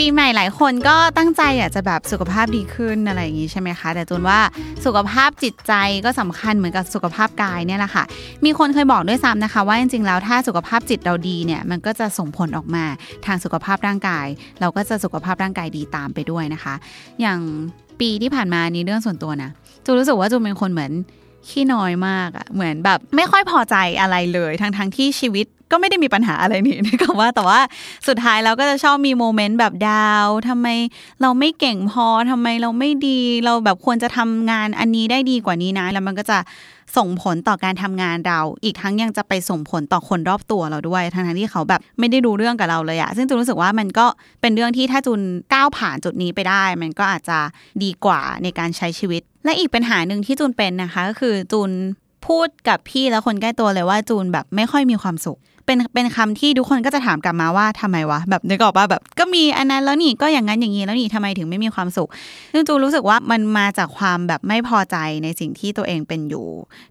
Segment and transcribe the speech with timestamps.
[0.04, 4.40] ีใหม่หลายคนก็ตั้งใจอยากจะแบบสุขภาพดีขึ้นอะไรอย่างงี้ใช่ไหมคะ แต่จูนว่า
[4.84, 5.72] สุขภาพจิตใจ
[6.04, 8.04] ก็สำคัญเหมือนกับสุขภาพกายเนี่ยแหละค่ะ
[8.44, 12.84] มีคนเคยบอกด้วยซ้ำนะคะ ว่าจริงๆแล้วถ้าสุขภาพจิตเราดีเนี่ยมันก็จะส่งผลออกมา
[13.26, 14.26] ทางสุขภาพร่างกาย
[14.60, 16.74] เราก็จะสุขภาพร่างกายดีตามไปด้วยนะคะ
[17.20, 17.40] อย่าง
[18.00, 19.50] ปีที่ผ่านมานี้เรื่องส่วนตัวนะ
[19.84, 20.92] จูรู้สึกว่าจูเป็นคนเหมือน
[21.48, 27.60] ขี้น้อยมากอะเหมือนแบบไม่ค่อยพอใจอะไรเลย ทั้งทั้งๆที่ชีวิต ก็ไม่ได้มีปัญหาอะไรนี่นะคะว่าแต่ว่า
[28.08, 30.66] สุดท้ายเราก็จะชอบมีโมเมนต์แบบดาวทำไม
[31.22, 36.38] เราไม่เก่งพอทำไมเราไม่ดี เราแบบควรจะทำงานอันนี้ได้ดีกว่านี้นะ แล้วมันก็จะ
[36.96, 44.06] ส่งผลต่อการทำงานเรา อีกทั้งยังจะไปส่งผลต่อคนรอบตัวเราด้วยทั้งที่เขาแบบไม่ได้รู้เรื่องกับเราเลยอะซึ่งจูนรู้สึกว่ามันก็
[44.40, 45.20] เป็นเรื่องที่ถ้าจูน
[45.54, 47.38] ก้าวผ่านจุดนี้ไปได้ มันก็อาจจะ
[47.82, 51.70] ดีกว่าในการใช้ชีวิต และอีกปัญหาหนึ่งที่จูนเป็นนะคะ ก็คือจูน
[52.26, 62.08] พูดกับพี่และคนใกล้ตัวเลยว่าจูนแบบไม่ค่อยมีความสุข เป็นเป็นคำที่ทุกคนก็จะถามกลับมาว่าทำไมวะแบบนึกออกป่ะแบบ ก็มีอันนั้นแล้วนี่ก็อย่างนั้นอย่างนี้แล้วนี่ทำไมถึงไม่มีความสุข
[62.52, 66.46] ซึ่งจูนรู้สึกว่ามันมาจากความแบบไม่พอใจในสิ่งที่ตัวเองเป็นอยู่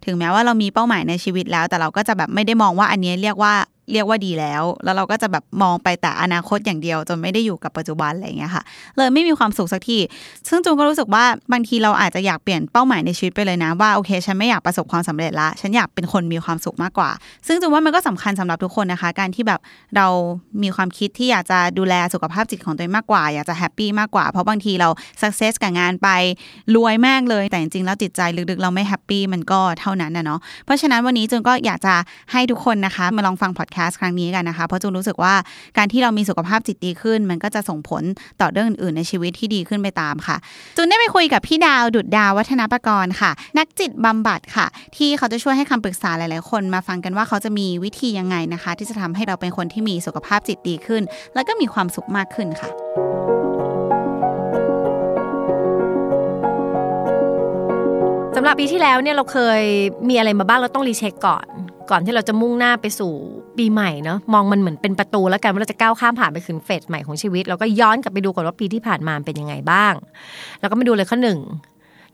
[0.06, 3.54] ถึงแม้ว่าเรามีเป้าหมายในชีวิตแล้ว แต่เราก็จะแบบไม่ได้มองว่าอันนี้เรียกว่า
[3.92, 8.64] เรียกว่าดีแล้ว แล้วเราก็จะแบบมองไปแต่อนาคตอย่างเดียว จนไม่ได้อยู่กับปัจจุบันอะไรเงี้ยค่ะ
[8.98, 9.98] เลยไม่มีความสุขสักที
[10.50, 17.10] ซึ่งจูนก็รู้สึกว่าบางทีเราอาจจะอยากเปลี่ยนเป้าหมายในชีวิตไปเลยนะว่าโอเค ฉันไม่อยากประสบความสำเร็จละ ฉันอยากเป็นคนมีความสุขมากกว่า
[17.48, 19.60] ซึ่งจูนว่ามันก็สำคัญสำหรับทุกคนนะคะ การที่แบบ
[19.96, 20.08] เรา
[20.64, 24.90] มีความคิดที่อยากจะดูแลสุขภาพจิตของตัวเองมากกว่า อยากจะ happy มากกว่า เพราะบางทีเรา
[25.22, 26.10] success กับงานไป
[26.76, 31.94] รวยมากเลย แต่จริงๆแล้วจิตใจลึกๆ เราไม่ happy มันก็เท่านั้นนะเนาะ เพราะฉะนั้นวันนี้จูนก็อยากจะ
[32.32, 35.34] ให้ทุกคนนะคะมาลองฟังพอดแคสต์ครั้งนี้กันนะคะ เพราะจูนรู้สึกว่า
[35.78, 38.04] การที่เรามีสุขภาพจิตดีขึ้น มันก็จะส่งผล
[38.42, 40.38] ต่อเรื่องอื่นๆในชีวิตที่ดีขึ้นไปตามค่ะ
[40.78, 44.66] จูนได้ไปคุยกับพี่ดาวดุดดาววัฒนประกรณ์ค่ะ นักจิตบำบัดค่ะ
[44.98, 51.02] ที่เขาจะช่วยให้คำปรึกษาหลาย ๆ คนมาฟังกันว่าเขาจะมีวิธียังไงนะคะ ที่จะทำให้เราเป็นคนที่มีสุขภาพจิตดีขึ้น
[51.34, 52.70] แล้วก็มีความสุขมากขึ้นค่ะ
[58.36, 59.62] สำหรับปีที่แล้วเนี่ยเราเคย
[60.10, 61.46] มีอะไรมาบ้างเราต้องรีเช็คก่อน
[61.92, 63.14] ก่อนที่เราจะมุ่งหน้าไปสู่
[63.58, 69.94] ปีใหม่เนาะมองมันเหมือนเป็นประตูแล้วกันว่าเราจะก้าวข้ามผ่านไปถึงเฟสใหม่ของชีวิตเราก็ย้อนกลับไปดูก่อนว่าปีที่ผ่านมาเป็นยังไงบ้าง
[70.60, 71.40] แล้วก็มาดูเลยข้อหนึ่ง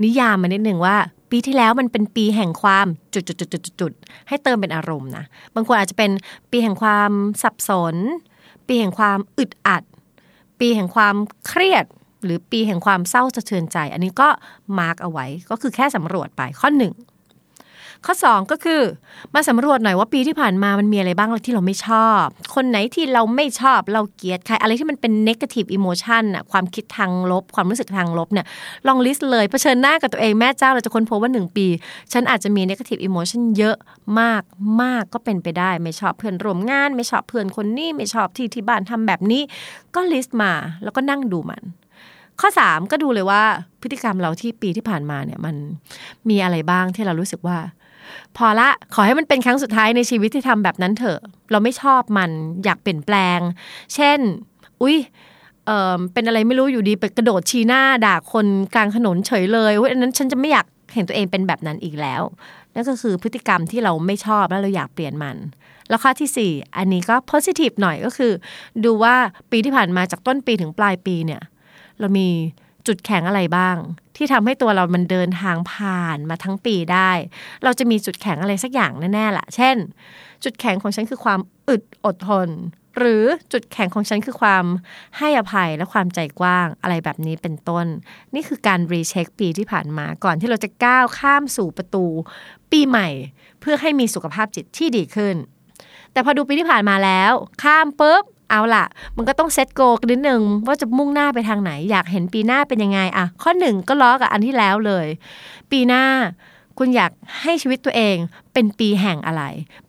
[0.03, 0.95] นิยามมานิดหนึ่งว่า
[1.31, 3.91] ปีที่แล้วมันเป็นปีแห่งความจุดจุดจุดจุดจุด
[4.27, 6.11] ให้เติมเป็นอารมณ์นะบางคนอาจจะเป็น
[6.51, 7.11] ปีแห่งความ
[7.43, 7.95] สับสน
[8.67, 9.83] ปีแห่งความอึดอัด
[10.59, 11.15] ปีแห่งความ
[11.47, 11.85] เครียด
[12.23, 14.29] หรือปีแห่งความเศร้าสะเทือนใจ อันนี้ก็
[14.79, 16.93] mark เอาไว้ก็คือแค่สำรวจไปข้อหนึ่ง
[18.05, 18.81] ข้อ 2 ก็คือ
[19.33, 28.45] มาสำรวจหน่อยว่าปีที่ผ่านมามันมีอะไรบ้างที่เราไม่ชอบ คนไหนที่เราไม่ชอบเราเกลียดใครอะไรที่มันเป็น negative emotion น่ะความคิดทางลบ ความรู้สึกทางลบเนี่ย
[28.87, 31.67] ลอง list เลยเผชิญหน้ากับตัวเองแม่เจ้าเราจะค้นพบว่า 1 ปี
[32.13, 33.75] ฉันอาจจะมี negative emotion เยอะ
[34.19, 34.43] มาก
[34.81, 39.41] มากก็เป็นไปได้ไม่ชอบเพื่อนร่วมงาน ไม่ชอบเพื่อนคนนี้ไม่ชอบที่ที่บ้านทำแบบนี้
[39.95, 40.51] ก็ลิสต์มา
[40.83, 41.63] แล้วก็นั่งดูมัน
[42.41, 43.43] ข้อ 3 ก็ดูเลยว่า
[43.81, 45.55] พฤติกรรมเราที่ปีที่ผ่านมาเนี่ยมัน
[46.29, 47.57] มีอะไรบ้างที่เรารู้สึกว่า
[48.37, 51.19] พอละขอให้มันเป็นครั้งสุดท้ายในชีวิตที่ทำแบบนั้นเถอะ
[51.51, 52.31] เราไม่ชอบมัน
[52.65, 53.39] อยากเปลี่ยนแปลง
[53.95, 54.19] เช่น
[54.81, 54.97] อุ้ย
[55.65, 62.21] เออเป็นอะไรไม่รู้อยู่ดีไปกระโดดชี้หน้าด่าคนกลางถนนเฉยเลยอุ้ยอันนั้นฉันจะไม่อยากเห็นตัวเองเป็นแบบนั้นอีกแล้ว
[62.73, 65.37] นั่นก็คือพฤติกรรมที่เราไม่ชอบแล้วเราอยากเปลี่ยนมัน
[65.89, 68.31] แล้วข้อที่ 4 อันนี้ก็ positive หน่อยก็คือ
[68.85, 69.15] ดูว่า
[69.51, 71.41] ปีที่ผ่านมาจากต้นปีถึงปลายปีเนี่ย
[71.99, 72.27] เรามี
[72.89, 73.77] จุดแข็งอะไรบ้าง
[74.15, 77.11] ที่ทำให้ตัวเรามันเดินทางผ่านมาทั้งปีได้
[77.63, 79.75] เราจะมีจุดแข็งอะไรสักอย่างแน่ๆละเช่น
[80.43, 81.39] จุดแข็งของฉันคือความ
[81.69, 82.49] อึดอดทน
[82.97, 83.23] หรือ
[83.53, 84.65] จุดแข็งของฉันคือความ
[85.17, 87.85] ให้อภัยและความใจกว้างอะไรแบบนี้เป็นต้น
[88.35, 92.05] นี่คือการรีเช็คปีที่ผ่านมาก่อนที่เราจะก้าวข้ามสู่ประตู
[92.71, 93.07] ปีใหม่
[93.59, 95.35] เพื่อให้มีสุขภาพจิตที่ดีขึ้น
[96.11, 97.31] แต่พอดูปีที่ผ่านมาแล้ว
[97.63, 98.85] ข้ามปุ๊บ เอาล่ะ
[99.17, 105.07] มันก็ต้องเซตโกกันนิดนึงว่าจะมุ่งหน้าไปทางไหน อยากเห็นปีหน้าเป็นยังไงอะข้อหนึ่งก็ล้อกับอันที่แล้วเลย
[105.71, 106.05] ปีหน้า
[106.77, 107.11] คุณอยาก
[107.41, 108.17] ให้ชีวิตตัวเอง
[108.53, 109.43] เป็นปีแห่งอะไร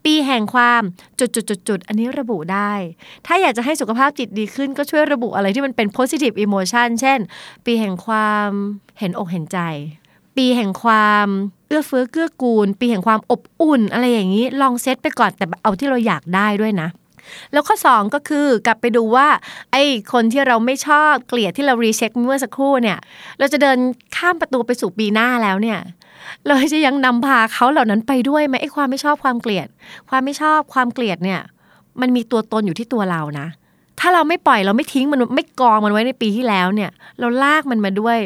[0.04, 0.82] ปีแห่งความ
[1.18, 2.72] จุดจุดจุดจุดอันนี้ระบุได้
[3.26, 7.18] ถ้าอยากจะให้สุขภาพจิตดีขึ้นก็ช่วยระบุอะไรที่มันเป็น positive emotion เช่น
[7.66, 8.48] ปีแห่งความ
[8.98, 9.58] เห็นอกเห็นใจ
[10.36, 11.26] ปีแห่งความ
[11.68, 16.88] เอื้อเฟื้อเกื้อกูล ปีแห่งความอบอุ่นอะไรอย่างนี้ ลองเซตไปก่อนแต่เอาที่เราอยากได้ด้วยนะ
[17.52, 19.28] แล้วข้อ 2 ก็คือกลับไปดูว่า
[19.72, 19.82] ไอ้
[20.12, 22.98] คนที่เราไม่ชอบเกลียดที่เรารีเช็คเมื่อสักครู่เนี่ย
[23.38, 23.78] เราจะเดิน
[24.16, 25.78] ข้ามประตูไปสู่ปีหน้าแล้วเนี่ย
[26.46, 29.68] เราจะยังนำพาเขาเหล่านั้นไปด้วยไหมไอ้ความไม่ชอบความเกลียด
[30.08, 31.40] ความไม่ชอบความเกลียดเนี่ย
[32.00, 33.46] มันมีตัวตนอยู่ที่ตัวเรานะ
[34.00, 38.18] ถ้าเราไม่ปล่อยเราไม่ทิ้งมันไม่กองมันไว้ในปีที่แล้วเนี่ย เราลากมันมาด้วย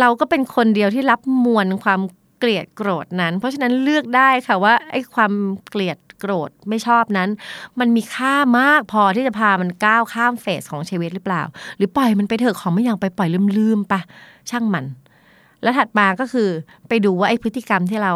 [0.00, 2.00] เราก็เป็นคนเดียวที่รับมวลความ
[2.38, 5.32] เกลียดโกรธนั้น เพราะฉะนั้นเลือกได้ค่ะว่าไอ้ความ
[5.70, 7.28] เกลียด โกรธไม่ชอบนั้น
[7.80, 11.42] มันมีค่ามากพอที่จะพามันก้าวข้ามเฟสของชีวิตหรือเปล่า
[11.76, 13.28] หรือปล่อยมันไปเถอะของไม่อย่างไปปล่อย
[13.58, 14.00] ลืมๆปะ
[14.50, 14.84] ช่างมัน
[15.62, 16.48] แล้วถัดมาก็คือ
[16.88, 18.14] ไปดูว่าไอ้พฤติกรรมที่เรา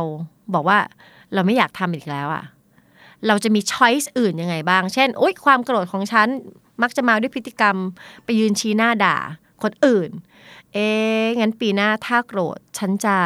[0.54, 0.78] บอกว่า
[1.34, 2.44] เราไม่อยากทำอีกแล้วอะ
[3.26, 6.28] เราจะมี choice อื่นยังไงบ้าง เช่นโอ๊ยความโกรธของฉัน
[6.82, 7.76] มักจะมาด้วยพฤติกรรม
[8.24, 9.16] ไปยืนชี้หน้าด่า
[9.62, 10.10] คนอื่น
[10.72, 10.88] เอ๊
[11.40, 13.16] งั้นปีหน้าถ้าโกรธฉันจะ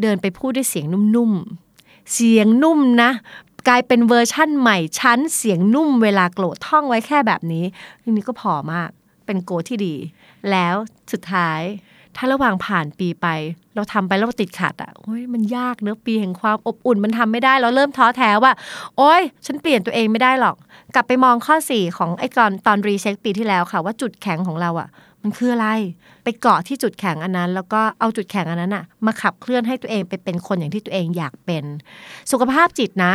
[0.00, 3.10] เดินไปพูดด้วยเสียงนุ่มๆ เสียงนุ่มนะ
[3.68, 7.64] กลายเป็นเวอร์ชั่นใหม่ฉันเสียงนุ่มเวลาโกรธท่องไว้แค่แบบนี้
[8.02, 8.90] ทีนี้ก็พอมาก
[9.26, 9.94] เป็น goal ที่ดี
[10.50, 10.74] แล้ว
[11.12, 11.60] สุดท้าย
[12.16, 13.26] ถ้าระหว่างผ่านปีไป
[13.74, 18.52] เราทำไปแล้วติดขัดอะโอ้ยมันยากเนอะปีแห่งความอบอุ่นมันทำไม่ได้ เราเริ่มท้อแท้ว่า
[18.96, 20.56] โอ้ยฉันเปลี่ยนตัวเองไม่ได้หรอก
[20.94, 24.88] กลับไปมองข้อ 4 ของไอ้ตอนตอนรีเช็คปีที่แล้วค่ะ ว่าจุดแข็งของเราอะ
[25.22, 25.68] มันคืออะไร
[26.24, 31.64] ไปเกาะที่จุดแข็งอันนั้น แล้วก็เอาจุดแข็งอันนั้นอะ มาขับเคลื่อนให้ตัวเองไปเป็นคนอย่างที่ตัวเองอยากเป็น
[32.30, 33.14] สุขภาพจิตนะ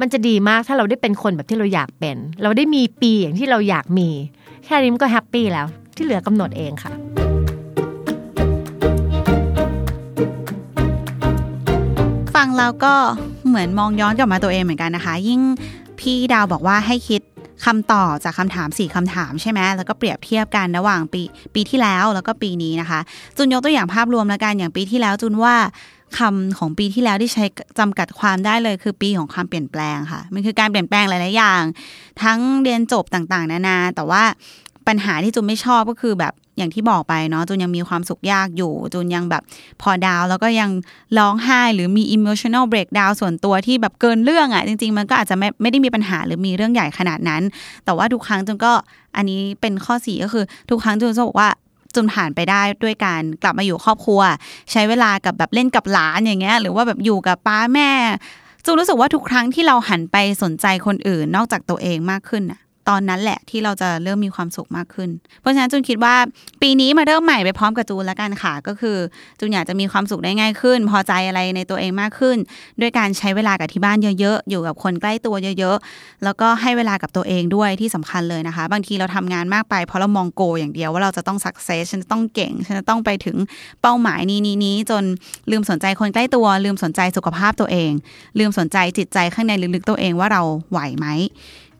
[0.00, 4.08] มันจะดีมากถ้าเราได้เป็นคนแบบที่เราอยากเป็น เราได้มีปีอย่างที่เราอยากมี
[4.64, 5.66] แค่นี้มันก็แฮปปี้แล้ว
[5.96, 6.92] ที่เหลือกำหนดเองค่ะ
[12.34, 12.94] ฟังแล้วก็
[13.48, 15.40] เหมือนมองย้อนกลับมาตัวเองเหมือนกันนะคะ ยิ่ง
[16.00, 17.22] พี่ดาวบอกว่าให้คิด
[17.64, 21.22] คำตอบจากคำถามสี่คำถามใช่ไหมแล้วก็เปรียบเทียบกันระหว่างปี
[21.54, 23.00] ปีที่แล้วแล้วก็ปีนี้นะคะ
[23.36, 25.54] จุนยกตัวอย่างภาพรวมแล้วกันอย่างปีที่แล้วจุนว่า
[26.18, 27.44] คำของปีที่แล้วที่ใช้
[27.78, 31.62] จำกัดความได้เลยคือปีของความเปลี่ยนแปลงค่ะ มันคือการเปลี่ยนแปลงหลาย ๆ อย่าง
[32.22, 34.22] ทั้งเรียนจบต่าง ๆ นานา แต่ว่า
[34.86, 39.42] ปัญหาที่จุนไม่ชอบก็คือแบบอย่างที่บอกไปเนาะจุนยังมีความสุขยากอยู่จุนยังแบบ
[39.82, 40.70] พอดาวแล้วก็ยัง
[41.18, 47.42] ร้องไห้หรือมี emotional breakdown ส่วนตัวที่แบบเกินเรื่องอะ่ะ จริง ๆ มันก็อาจจะไม่ไม่ได้มีปัญหาหรือมีเรื่องใหญ่ขนาดนั้น
[47.84, 48.72] แต่ว่าทุกครั้งจุนก็
[49.16, 51.50] อันนี้เป็นข้อสี่ก็คือ ทุกครั้งจุนจะบอกว่า
[51.96, 54.20] จุนผ่านไปได้ด้วยการกลับมาอยู่ครอบครัว
[54.72, 57.90] ใช้เวลากับแบบเล่นกับหลานอย่างเงี้ยหรือว่าแบบอยู่กับป้าแม่
[58.64, 65.10] จูรู้สึกว่าทุกครั้งที่เราหันไปสนใจคนอื่นนอกจากตัวเองมากขึ้นอะ ตอนนั้นแหละที่เราจะเริ่มมีความสุขมากขึ้น
[65.40, 66.14] เพราะฉะนั้นจูนคิดว่า
[66.62, 68.96] ปีนี้มาเริ่มใหม่ไปพร้อมกับจูนแล้วกันค่ะ ก็คือ
[69.40, 72.36] จูนอยากจะมีความสุขได้ง่ายขึ้น พอใจอะไรในตัวเองมากขึ้น
[72.80, 83.36] ด้วยการใช้เวลากับที่บ้านเยอะๆ อยู่กับคนใกล้ตัวเยอะๆ แล้วก็ให้เวลากับตัวเองด้วยที่สำคัญเลยนะคะ บางทีเราทำงานมากไปเพราะเรามองโก อย่างเดียวว่าเราจะต้องสักเซสฉันจะต้องเก่งฉันจะต้องไปถึง
[83.82, 85.04] เป้าหมายนี้นี้นี้จน
[85.50, 87.90] ลืมสนใจคนใกล้ตัว ลืมสนใจสุขภาพตัวเอง
[88.38, 91.06] ลืมสนใจจิตใจข้างในลึกๆตัวเองว่าเราไหวไหม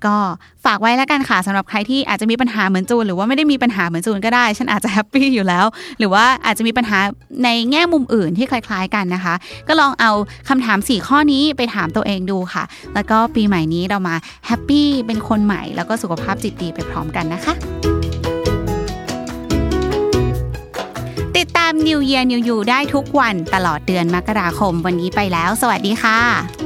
[0.07, 0.17] ก็
[0.65, 5.65] ฝากไว้แล้วกันค่ะสำหรับใครที่อาจจะมีปัญหาเหมือนจูน หรือว่าไม่ได้มีปัญหาเหมือนจูนก็ได้ ฉันอาจจะ happy อยู่แล้ว
[5.99, 6.99] หรือว่าอาจจะมีปัญหา
[7.45, 9.35] ในแง่มุมอื่นที่คล้าย ๆ กันนะคะ
[9.69, 10.11] ก็ลองเอา
[10.49, 12.65] คำถาม 4 ข้อนี้ไปถามตัวเองดูค่ะ
[12.95, 14.15] แล้วก็ปีใหม่นี้เรามา
[14.47, 17.55] happy เป็นคนใหม่ แล้วก็สุขภาพจิตดีไปพร้อมกันนะคะ
[21.37, 26.66] ติดตาม New Year New You ได้ทุกวันตลอดเดือนมกราคม วันนี้ไปแล้ว สวัสดีค่ะ